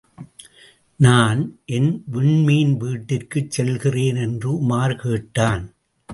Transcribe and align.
நான் 0.95 1.59
என் 1.65 2.03
விண்மீன் 2.13 2.77
வீட்டிற்குச் 2.77 3.51
செல்கிறேன் 3.51 4.15
என்று 4.15 4.51
உமார் 4.53 4.95
கேட்டான். 4.95 5.73